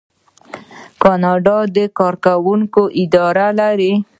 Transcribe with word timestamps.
کاناډا 1.01 1.57
د 1.75 1.77
کارګرانو 1.97 2.83
اداره 3.03 3.47
لري. 3.59 3.93